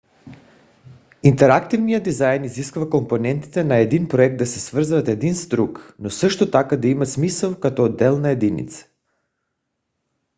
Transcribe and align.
интерактивният 1.23 2.03
дизайн 2.03 2.43
изисква 2.43 2.89
компонентите 2.89 3.63
на 3.63 3.77
един 3.77 4.07
проект 4.07 4.37
да 4.37 4.45
се 4.45 4.59
свързват 4.59 5.07
един 5.07 5.35
с 5.35 5.47
друг 5.47 5.95
но 5.99 6.09
също 6.09 6.51
така 6.51 6.77
да 6.77 6.87
имат 6.87 7.09
смисъл 7.09 7.59
като 7.59 7.83
отделна 7.83 8.29
единица 8.29 8.85